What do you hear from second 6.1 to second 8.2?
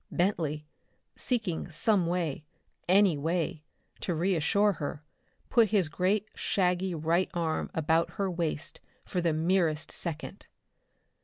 shaggy right arm about